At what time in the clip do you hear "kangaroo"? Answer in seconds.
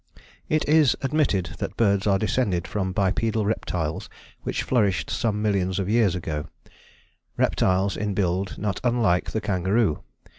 9.41-10.01